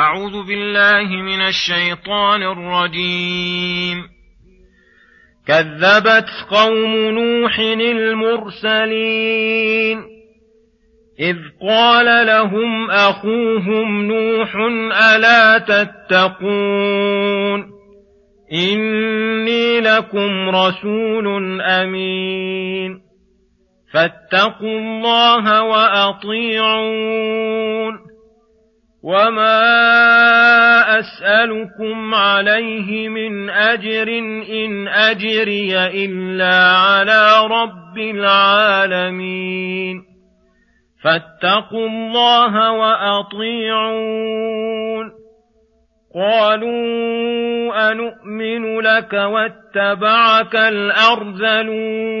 [0.00, 4.04] أعوذ بالله من الشيطان الرجيم.
[5.46, 8.90] كذبت قوم نوح المرسلين.
[11.20, 11.36] إذ
[11.68, 14.56] قال لهم أخوهم نوح
[15.14, 17.66] ألا تتقون؟
[18.52, 23.00] إني لكم رسول أمين.
[23.92, 26.70] فاتقوا الله وأطيعون.
[29.02, 34.08] وما اسالكم عليه من اجر
[34.50, 40.02] ان اجري الا على رب العالمين
[41.04, 44.30] فاتقوا الله واطيعون
[46.14, 52.20] قالوا انومن لك واتبعك الارذلون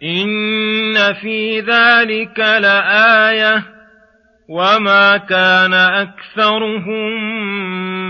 [0.02, 3.62] إن في ذلك لآية.
[4.48, 7.14] وما كان أكثرهم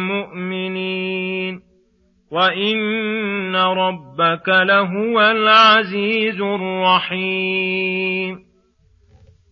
[0.09, 1.34] مؤمنين.
[2.35, 8.39] وان ربك لهو العزيز الرحيم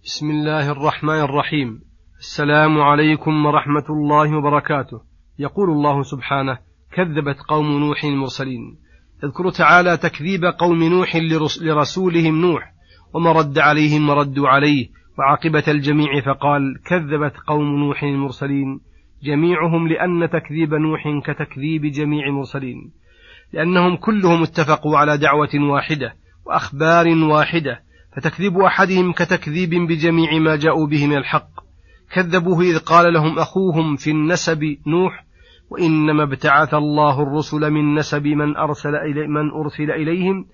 [0.04, 1.81] بسم الله الرحمن الرحيم.
[2.19, 5.00] السلام عليكم ورحمة الله وبركاته.
[5.38, 6.59] يقول الله سبحانه
[6.97, 8.78] كذبت قوم نوح المرسلين.
[9.25, 11.16] يذكر تعالى تكذيب قوم نوح
[11.62, 12.72] لرسولهم نوح
[13.15, 14.88] وما رد عليهم وردوا عليه.
[15.19, 18.81] وعاقبة الجميع فقال كذبت قوم نوح المرسلين.
[19.22, 22.93] جميعهم لأن تكذيب نوح كتكذيب جميع المرسلين
[23.53, 26.15] لأنهم كلهم اتفقوا على دعوة واحدة
[26.47, 27.81] وأخبار واحدة
[28.16, 31.49] فتكذيب أحدهم كتكذيب بجميع ما جاءوا به من الحق.
[32.15, 35.25] كذبوه إذ قال لهم أخوهم في النسب نوح
[35.71, 40.44] وإنما ابتعث الله الرسل من نسب من أرسل إلي من أرسل إليهم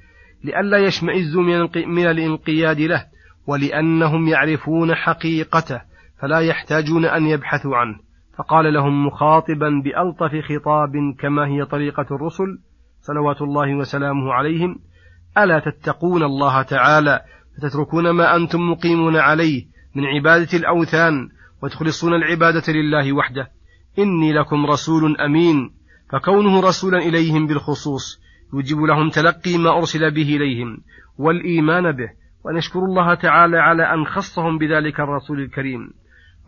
[0.45, 1.43] لئلا يشمئزوا
[1.87, 3.07] من الانقياد له
[3.47, 5.81] ولأنهم يعرفون حقيقته
[6.21, 8.08] فلا يحتاجون أن يبحثوا عنه.
[8.39, 12.59] فقال لهم مخاطبا بألطف خطاب كما هي طريقة الرسل
[13.01, 14.79] صلوات الله وسلامه عليهم
[15.39, 17.21] ألا تتقون الله تعالى؟
[17.57, 21.29] فتتركون ما أنتم مقيمون عليه من عبادة الأوثان
[21.63, 23.49] وتخلصون العبادة لله وحده.
[23.99, 25.71] إني لكم رسول أمين.
[26.13, 28.21] فكونه رسولا إليهم بالخصوص
[28.55, 30.79] يجب لهم تلقي ما أرسل به إليهم
[31.19, 32.11] والإيمان به
[32.45, 35.91] ونشكر الله تعالى على أن خصهم بذلك الرسول الكريم.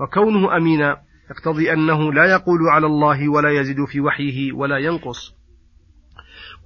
[0.01, 0.97] وكونه أمينا
[1.31, 5.35] يقتضي أنه لا يقول على الله ولا يزيد في وحيه ولا ينقص.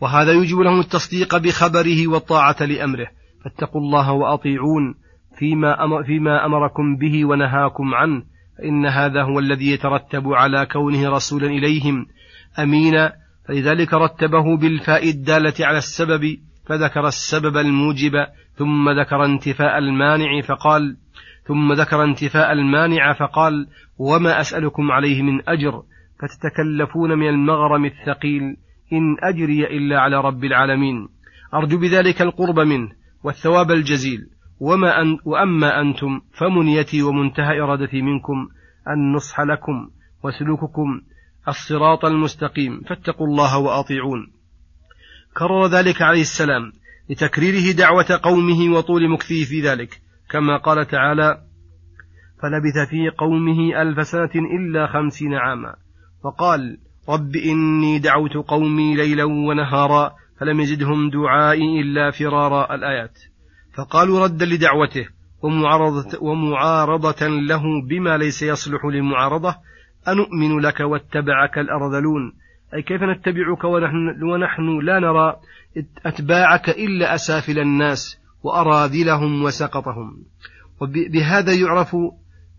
[0.00, 3.06] وهذا يوجب لهم التصديق بخبره والطاعة لأمره.
[3.44, 4.94] فاتقوا الله وأطيعون
[5.38, 8.22] فيما, أمر فيما أمركم به ونهاكم عنه.
[8.58, 12.06] فإن هذا هو الذي يترتب على كونه رسولا إليهم.
[12.58, 13.12] أمينا
[13.48, 16.36] فلذلك رتبه بالفاء الدالة على السبب
[16.66, 18.12] فذكر السبب الموجب
[18.56, 20.96] ثم ذكر انتفاء المانع فقال
[21.46, 23.66] ثم ذكر انتفاء المانع فقال
[23.98, 25.82] وما أسألكم عليه من أجر
[26.20, 28.42] فتتكلفون من المغرم الثقيل
[28.92, 31.08] إن أجري إلا على رب العالمين.
[31.54, 32.88] أرجو بذلك القرب منه
[33.24, 34.20] والثواب الجزيل.
[34.60, 38.48] وما أن وأما أنتم فمنيتي ومنتهى إرادتي منكم
[38.88, 39.90] النصح لكم
[40.24, 41.00] وسلوككم
[41.48, 44.32] الصراط المستقيم فاتقوا الله وأطيعون.
[45.36, 46.72] كرر ذلك عليه السلام
[47.10, 50.03] لتكريره دعوة قومه وطول مكثه في ذلك.
[50.34, 51.38] كما قال تعالى
[52.42, 55.74] فلبث في قومه ألف سنة إلا خمسين عاما
[56.24, 56.78] وقال
[57.08, 63.18] رب إني دعوت قومي ليلا ونهارا فلم يزدهم دعائي إلا فرارا الآيات.
[63.76, 65.06] فقالوا ردا لدعوته
[65.42, 69.56] ومعارضة, ومعارضة له بما ليس يصلح للمعارضة
[70.08, 72.32] أنؤمن لك واتبعك الأرذلون
[72.74, 75.36] أي كيف نتبعك ونحن, ونحن لا نرى
[76.06, 80.24] أتباعك إلا أسافل الناس؟ وأراذلهم وسقطهم.
[80.80, 81.96] وبهذا يعرف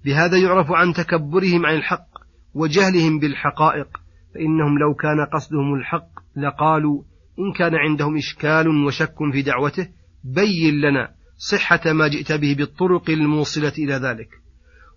[0.05, 2.07] بهذا يعرف عن تكبرهم عن الحق
[2.53, 3.87] وجهلهم بالحقائق.
[4.33, 7.03] فإنهم لو كان قصدهم الحق لقالوا
[7.39, 9.87] إن كان عندهم إشكال وشك في دعوته
[10.23, 14.29] بين لنا صحة ما جئت به بالطرق الموصلة إلى ذلك.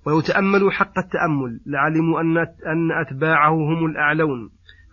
[0.06, 4.50] ولو تأملوا حق التأمل لعلموا أن أتباعه هم الأعلون.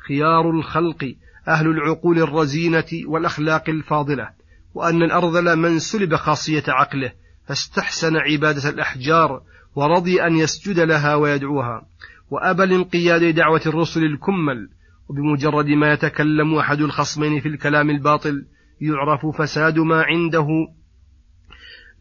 [0.08, 1.16] خيار الخلق
[1.48, 4.45] أهل العقول الرزينة والأخلاق الفاضلة.
[4.76, 7.12] وأن الأرذل من سلب خاصية عقله
[7.48, 9.42] فاستحسن عبادة الأحجار
[9.76, 11.86] ورضي أن يسجد لها ويدعوها.
[12.30, 14.70] وأبى الانقياد لدعوة الرسل الكمل
[15.10, 18.46] وبمجرد ما يتكلم أحد الخصمين في الكلام الباطل
[18.82, 20.48] يعرف فساد ما عنده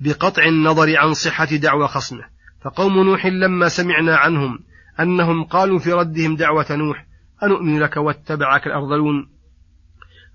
[0.01, 2.25] بقطع النظر عن صحة دعوى خصمه.
[2.65, 4.59] فقوم نوح لما سمعنا عنهم
[5.01, 7.07] أنهم قالوا في ردهم دعوة نوح
[7.43, 9.29] أنؤمن لك واتبعك الأرذلون؟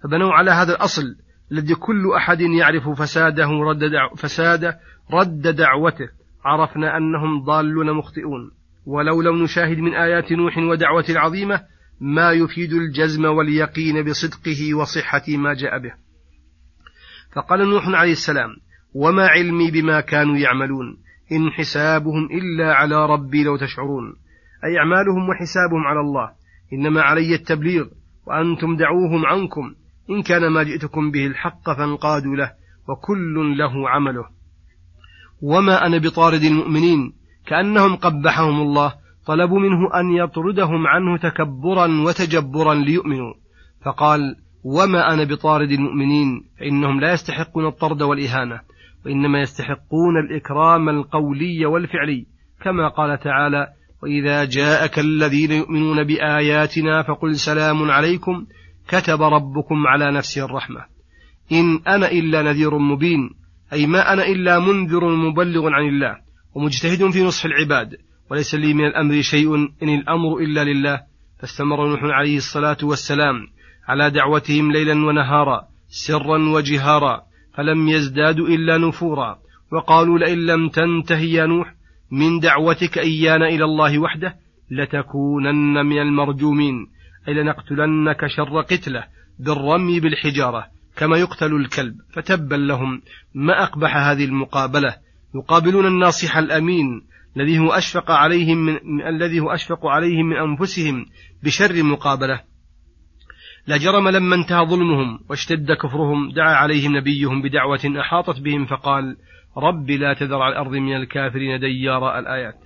[0.03, 1.03] فبنوا على هذا الأصل
[1.51, 4.73] الذي كل أحد يعرف فساده رد دعو فساد
[5.13, 6.09] رد دعوته.
[6.45, 8.51] عرفنا أنهم ضالون مخطئون.
[8.85, 11.61] ولو لم نشاهد من آيات نوح ودعوته العظيمة
[12.01, 15.93] ما يفيد الجزم واليقين بصدقه وصحة ما جاء به.
[17.35, 18.49] فقال نوح عليه السلام
[18.95, 20.97] وما علمي بما كانوا يعملون.
[21.31, 24.15] إن حسابهم إلا على ربي لو تشعرون.
[24.65, 26.31] أي أعمالهم وحسابهم على الله.
[26.73, 27.85] إنما علي التبليغ
[28.27, 29.75] وأنتم دعوهم عنكم.
[30.09, 32.51] إن كان ما جئتكم به الحق فانقادوا له
[32.89, 34.25] وكل له عمله.
[35.41, 37.13] وما أنا بطارد المؤمنين
[37.45, 38.93] كأنهم قبحهم الله
[39.25, 43.33] طلبوا منه أن يطردهم عنه تكبرا وتجبرا ليؤمنوا.
[43.85, 48.61] فقال وما أنا بطارد المؤمنين فإنهم لا يستحقون الطرد والإهانة
[49.05, 52.25] وإنما يستحقون الإكرام القولي والفعلي
[52.61, 53.67] كما قال تعالى
[54.03, 58.45] وإذا جاءك الذين يؤمنون بآياتنا فقل سلام عليكم
[58.89, 60.85] كتب ربكم على نفسه الرحمة.
[61.51, 63.29] إن أنا إلا نذير مبين
[63.73, 66.15] أي ما أنا إلا منذر مبلغ عن الله
[66.55, 67.97] ومجتهد في نصح العباد
[68.31, 71.01] وليس لي من الأمر شيء إن الأمر إلا لله.
[71.39, 73.35] فاستمر نوح عليه الصلاة والسلام
[73.87, 77.21] على دعوتهم ليلا ونهارا سرا وجهارا
[77.53, 79.39] فلم يزدادوا إلا نفورا.
[79.71, 81.73] وقالوا لئن لم تنته يا نوح
[82.11, 84.35] من دعوتك إيانا إلى الله وحده
[84.71, 86.87] لتكونن من المرجومين.
[87.27, 89.03] أي لنقتلنك شر قتله
[89.39, 90.67] بالرمي بالحجارة
[90.97, 91.95] كما يقتل الكلب.
[92.13, 93.01] فتبا لهم
[93.33, 94.95] ما أقبح هذه المقابلة؟
[95.35, 97.01] يقابلون الناصح الأمين
[97.37, 101.05] الذي هو أشفق عليهم من الذي هو أشفق عليهم من أنفسهم
[101.43, 102.41] بشر مقابلة.
[103.67, 109.17] لا جرم لما انتهى ظلمهم واشتد كفرهم دعا عليهم نبيهم بدعوة أحاطت بهم فقال
[109.57, 112.59] رب لا تذر على الأرض من الكافرين ديارا الآيات.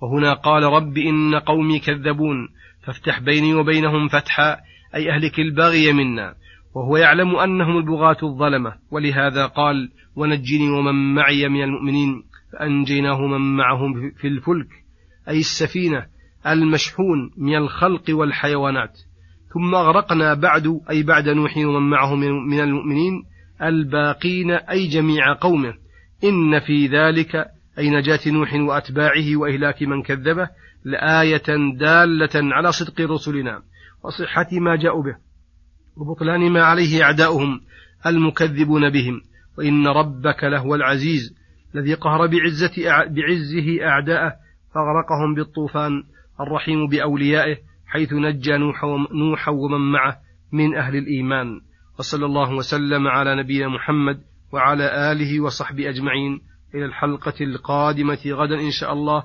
[0.00, 2.48] وهنا قال رب إن قومي كذبون.
[2.88, 4.56] فافتح بيني وبينهم فتحا
[4.94, 6.34] أي أهلك الباغي منا.
[6.74, 8.72] وهو يعلم أنهم البغاة الظلمة.
[8.90, 12.22] ولهذا قال ونجني ومن معي من المؤمنين.
[12.52, 13.78] فأنجيناه من معه
[14.16, 14.68] في الفلك
[15.28, 16.06] أي السفينة
[16.46, 18.98] المشحون من الخلق والحيوانات.
[19.54, 23.24] ثم أغرقنا بعد أي بعد نوح ومن معه من المؤمنين
[23.62, 25.74] الباقين أي جميع قومه.
[26.24, 27.36] إن في ذلك
[27.78, 30.48] أي نجاة نوح وأتباعه وإهلاك من كذبه
[30.84, 33.62] لآية دالة على صدق رسلنا
[34.04, 35.16] وصحة ما جاءوا به
[35.96, 37.60] وبطلان ما عليه أعداؤهم
[38.06, 39.20] المكذبون بهم
[39.58, 41.34] وإن ربك لهو العزيز
[41.74, 44.32] الذي قهر بعزة بعزه أعداءه
[44.74, 46.02] فأغرقهم بالطوفان
[46.40, 47.56] الرحيم بأوليائه
[47.86, 48.56] حيث نجى
[49.12, 50.16] نوحا ومن معه
[50.52, 51.60] من أهل الإيمان
[51.98, 54.20] وصلى الله وسلم على نبينا محمد
[54.52, 56.40] وعلى آله وصحبه أجمعين
[56.74, 59.24] إلى الحلقة القادمة غدا إن شاء الله